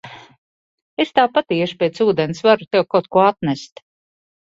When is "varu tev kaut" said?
2.47-3.11